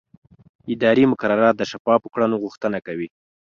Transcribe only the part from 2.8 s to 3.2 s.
کوي.